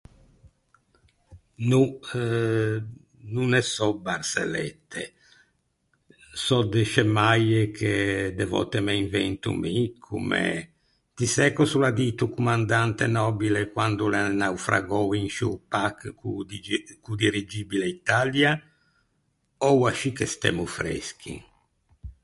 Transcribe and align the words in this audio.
No 1.71 1.79
eh 2.21 2.77
no 3.33 3.43
ne 3.51 3.61
sò 3.73 3.87
barsellette. 4.05 5.03
Sò 6.43 6.57
de 6.73 6.81
scemmaie 6.89 7.59
che 7.77 7.93
de 8.37 8.45
vòtte 8.53 8.77
me 8.85 8.93
invento 9.05 9.49
mi, 9.63 9.75
comme 10.07 10.43
«Ti 11.15 11.25
sæ 11.33 11.45
cös’o 11.57 11.77
l’à 11.81 11.91
dito 12.01 12.23
o 12.25 12.31
commandante 12.35 13.03
Nòbile 13.15 13.61
quand’o 13.75 14.05
l’é 14.13 14.21
naufragou 14.41 15.07
in 15.21 15.27
sciô 15.35 15.51
pack 15.73 15.97
co-o 16.19 16.41
digi- 16.51 16.83
co-o 17.03 17.19
dirigibile 17.23 17.85
Italia?» 17.99 18.51
«Oua 19.69 19.89
scì 19.95 20.09
che 20.17 20.25
stemmo 20.33 20.65
freschi.» 20.77 21.33